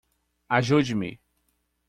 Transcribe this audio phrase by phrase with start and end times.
[0.57, 1.11] Ajude-me!